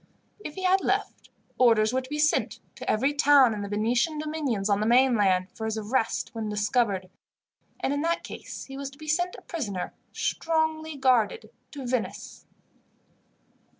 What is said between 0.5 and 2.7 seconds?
he had left, orders were to be sent,